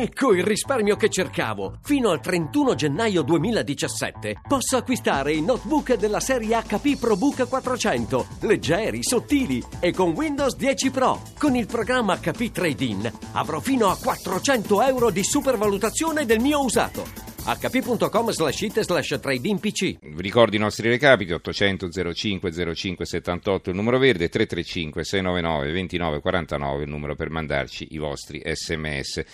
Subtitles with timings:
[0.00, 1.80] Ecco il risparmio che cercavo!
[1.82, 9.02] Fino al 31 gennaio 2017 posso acquistare i notebook della serie HP ProBook 400, leggeri,
[9.02, 11.20] sottili e con Windows 10 Pro.
[11.36, 17.26] Con il programma HP Trade-in avrò fino a 400 euro di supervalutazione del mio usato
[17.42, 23.70] hp.com slash it slash trading pc Vi ricordo i nostri recapiti 800 05 05 78
[23.70, 29.24] il numero verde 335 699 29 49 il numero per mandarci i vostri sms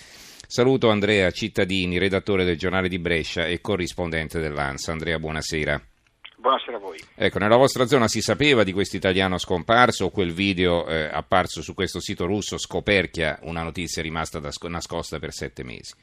[0.47, 4.91] Saluto Andrea Cittadini, redattore del giornale di Brescia e corrispondente dell'ANSA.
[4.91, 5.81] Andrea, buonasera.
[6.37, 6.97] Buonasera a voi.
[7.15, 11.63] Ecco, nella vostra zona si sapeva di questo italiano scomparso o quel video eh, apparso
[11.63, 15.93] su questo sito russo scoperchia una notizia rimasta nascosta per sette mesi?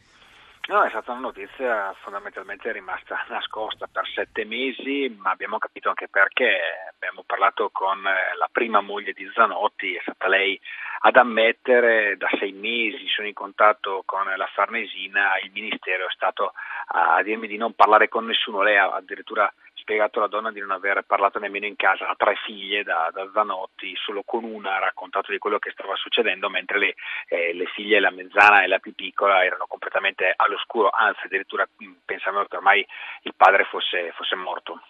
[0.68, 6.06] No, è stata una notizia fondamentalmente rimasta nascosta per sette mesi, ma abbiamo capito anche
[6.08, 6.60] perché.
[6.94, 10.58] Abbiamo parlato con eh, la prima moglie di Zanotti, è stata lei
[11.00, 16.52] ad ammettere da sei mesi, sono in contatto con la Farnesina, il Ministero è stato
[16.86, 20.70] a dirmi di non parlare con nessuno, lei ha addirittura spiegato alla donna di non
[20.70, 24.78] aver parlato nemmeno in casa, ha tre figlie da, da Zanotti, solo con una ha
[24.78, 26.94] raccontato di quello che stava succedendo, mentre le,
[27.28, 31.92] eh, le, figlie, la mezzana e la più piccola, erano completamente all'oscuro, anzi addirittura mm,
[32.04, 32.86] pensavano che ormai
[33.22, 34.80] il padre fosse, fosse morto.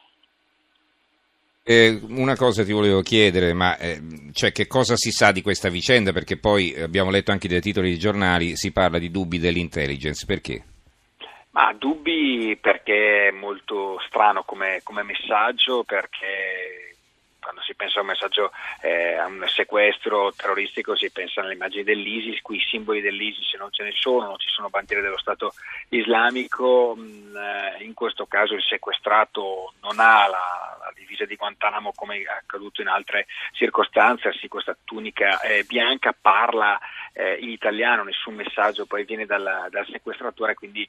[1.64, 4.00] Eh, una cosa ti volevo chiedere, ma eh,
[4.32, 6.12] cioè, che cosa si sa di questa vicenda?
[6.12, 10.64] Perché poi abbiamo letto anche dai titoli di giornali, si parla di dubbi dell'intelligence, perché?
[11.52, 16.92] Ma dubbi perché è molto strano come, come messaggio, perché
[17.42, 21.82] quando si pensa a un messaggio, eh, a un sequestro terroristico si pensa alle immagini
[21.82, 25.52] dell'ISIS, qui i simboli dell'ISIS non ce ne sono, non ci sono bandiere dello Stato
[25.88, 31.92] islamico, mm, eh, in questo caso il sequestrato non ha la, la, divisa di Guantanamo
[31.94, 36.78] come è accaduto in altre circostanze, sì, questa tunica eh, bianca parla
[37.12, 40.88] eh, in italiano, nessun messaggio poi viene dal, dal sequestratore, quindi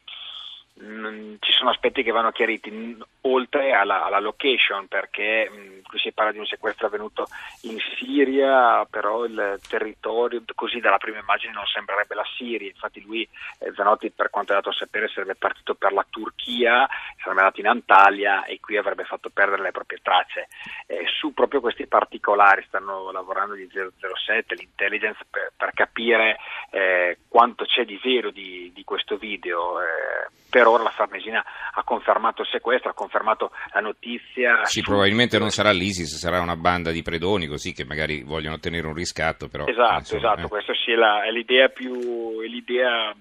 [0.75, 6.31] ci sono aspetti che vanno chiariti oltre alla, alla location perché mh, qui si parla
[6.31, 7.28] di un sequestro avvenuto
[7.61, 12.67] in Siria però il territorio così dalla prima immagine non sembrerebbe la Siria.
[12.67, 13.28] Infatti lui
[13.59, 17.59] eh, Zanotti per quanto è dato a sapere sarebbe partito per la Turchia sarebbe andato
[17.59, 20.47] in Antalya e qui avrebbe fatto perdere le proprie tracce.
[20.88, 26.38] Eh, su proprio questi particolari stanno lavorando di 007 l'intelligence per, per capire
[26.73, 31.84] eh, quanto c'è di vero di, di questo video eh, per ora la Farnesina ha
[31.84, 34.66] confermato il sequestro, ha confermato la notizia.
[34.66, 34.89] Sì, su...
[34.89, 38.95] probabilmente non sarà l'ISIS, sarà una banda di predoni così che magari vogliono ottenere un
[38.95, 39.50] riscatto.
[39.50, 40.50] Però, esatto, insomma, esatto, eh.
[40.50, 42.41] questa sì è, la, è l'idea più...
[42.41, 43.16] È l'idea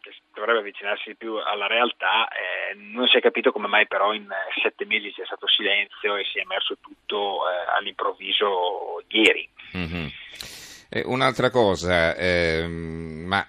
[0.00, 4.12] che dovrebbe avvicinarsi di più alla realtà, eh, non si è capito come mai però
[4.12, 4.28] in
[4.62, 9.48] sette mesi sia stato silenzio e sia emerso tutto eh, all'improvviso ieri.
[9.76, 10.06] Mm-hmm.
[10.94, 13.46] Eh, un'altra cosa, ehm, ma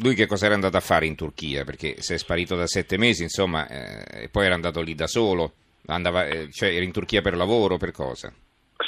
[0.00, 1.62] lui che cosa era andato a fare in Turchia?
[1.62, 5.06] Perché se è sparito da sette mesi, insomma, eh, e poi era andato lì da
[5.06, 5.52] solo,
[5.88, 8.32] andava, eh, cioè era in Turchia per lavoro, per cosa?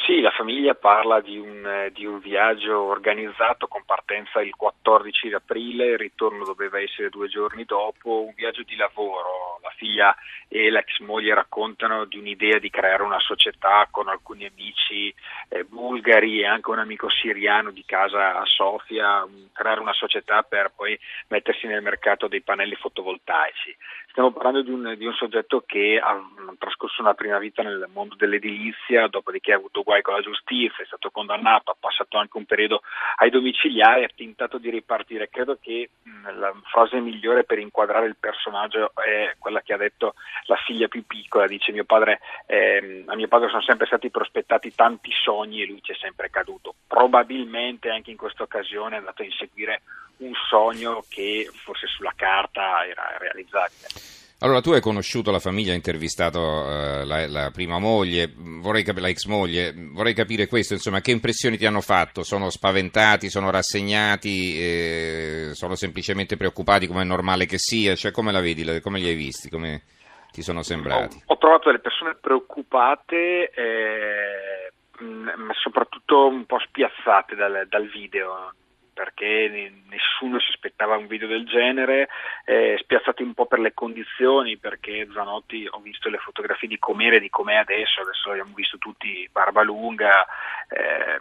[0.06, 5.34] Sì, la famiglia parla di un, eh, di un, viaggio organizzato con partenza il 14
[5.34, 9.47] aprile, il ritorno doveva essere due giorni dopo, un viaggio di lavoro.
[9.78, 10.14] Figlia
[10.48, 15.14] e l'ex moglie raccontano di un'idea di creare una società con alcuni amici
[15.48, 20.72] eh, bulgari e anche un amico siriano di casa a Sofia, creare una società per
[20.74, 23.76] poi mettersi nel mercato dei pannelli fotovoltaici.
[24.18, 26.20] Stiamo parlando di un, di un soggetto che ha
[26.58, 30.86] trascorso una prima vita nel mondo dell'edilizia, dopodiché ha avuto guai con la giustizia, è
[30.86, 32.82] stato condannato, ha passato anche un periodo
[33.18, 35.28] ai domiciliari, ha tentato di ripartire.
[35.28, 40.14] Credo che mh, la frase migliore per inquadrare il personaggio è quella che ha detto
[40.46, 44.74] la figlia più piccola, dice mio padre, eh, a mio padre sono sempre stati prospettati
[44.74, 46.74] tanti sogni e lui ci è sempre caduto.
[46.88, 49.82] Probabilmente anche in questa occasione è andato a inseguire
[50.18, 54.07] un sogno che forse sulla carta era realizzabile.
[54.40, 58.98] Allora, tu hai conosciuto la famiglia, hai intervistato uh, la, la, prima moglie, vorrei cap-
[58.98, 62.22] la ex moglie, vorrei capire questo, insomma, che impressioni ti hanno fatto?
[62.22, 67.96] Sono spaventati, sono rassegnati, eh, sono semplicemente preoccupati come è normale che sia?
[67.96, 69.82] Cioè, come la vedi, come li hai visti, come
[70.30, 71.20] ti sono sembrati?
[71.26, 78.52] Ho, ho trovato delle persone preoccupate, eh, ma soprattutto un po' spiazzate dal, dal video
[78.98, 82.08] perché nessuno si aspettava un video del genere,
[82.44, 87.14] eh, spiazzati un po' per le condizioni, perché Zanotti ho visto le fotografie di com'era
[87.14, 90.26] e di com'è adesso, adesso abbiamo visto tutti barba lunga,
[90.68, 91.20] eh,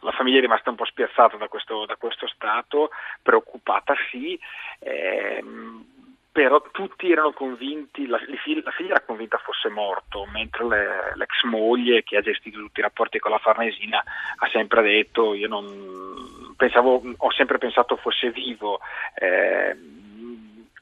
[0.00, 2.90] la famiglia è rimasta un po' spiazzata da questo, da questo stato,
[3.20, 4.38] preoccupata sì,
[4.78, 5.42] eh,
[6.30, 12.04] però tutti erano convinti, la, la, figlia era convinta fosse morto, mentre le, l'ex moglie
[12.04, 14.00] che ha gestito tutti i rapporti con la Farnesina
[14.36, 18.80] ha sempre detto io non pensavo, ho sempre pensato fosse vivo.
[19.14, 19.74] Eh,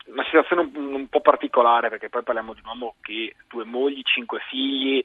[0.07, 3.65] una situazione un, un, po' particolare perché poi parliamo di un uomo che ha due
[3.65, 5.01] mogli, cinque figli,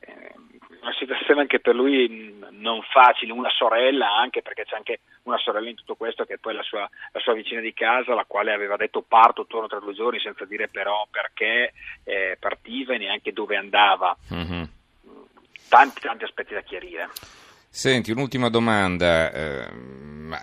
[0.00, 0.32] eh,
[0.80, 5.68] una situazione anche per lui non facile, una sorella anche perché c'è anche una sorella
[5.68, 8.54] in tutto questo che è poi la sua, la sua vicina di casa la quale
[8.54, 11.74] aveva detto parto, torno tra due giorni senza dire però perché
[12.04, 14.16] eh, partiva e neanche dove andava.
[14.32, 14.62] Mm-hmm.
[15.68, 17.10] Tanti, tanti aspetti da chiarire.
[17.76, 19.30] Senti, un'ultima domanda.
[19.30, 19.68] Eh,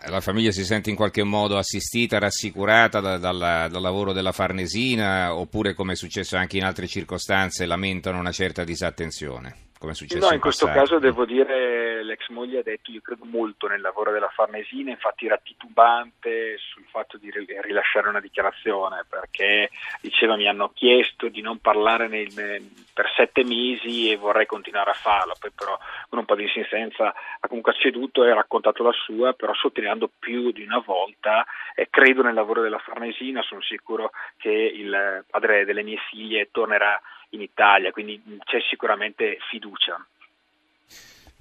[0.06, 5.34] la famiglia si sente in qualche modo assistita, rassicurata da, dalla, dal lavoro della Farnesina
[5.34, 9.56] oppure, come è successo anche in altre circostanze, lamentano una certa disattenzione?
[9.80, 13.02] Come è successo no, in, in questo caso devo dire l'ex moglie ha detto io
[13.02, 19.06] credo molto nel lavoro della Farnesina, infatti era titubante sul fatto di rilasciare una dichiarazione
[19.08, 19.70] perché
[20.02, 22.32] diceva mi hanno chiesto di non parlare nel,
[22.94, 25.78] per sette mesi e vorrei continuare a farlo, poi però
[26.10, 30.10] con un po' di insistenza ha comunque ceduto e ha raccontato la sua, però sottolineando
[30.20, 31.46] più di una volta
[31.76, 37.00] eh, credo nel lavoro della Farnesina, sono sicuro che il padre delle mie figlie tornerà
[37.30, 40.04] in Italia, quindi c'è sicuramente fiducia.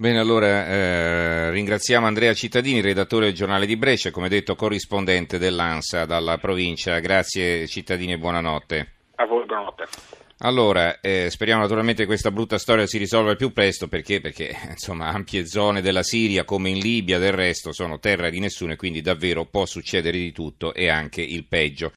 [0.03, 6.03] Bene, allora eh, ringraziamo Andrea Cittadini, redattore del giornale di Brescia, come detto corrispondente dell'ANSA
[6.03, 6.99] dalla provincia.
[6.99, 8.91] Grazie Cittadini e buonanotte.
[9.15, 9.85] A voi, buonanotte.
[10.39, 14.53] Allora, eh, speriamo naturalmente che questa brutta storia si risolva il più presto perché, perché
[14.71, 18.75] insomma, ampie zone della Siria come in Libia del resto sono terra di nessuno e
[18.75, 21.91] quindi davvero può succedere di tutto e anche il peggio.